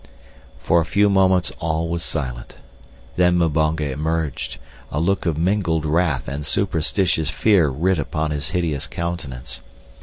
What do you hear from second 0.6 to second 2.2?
a few moments all was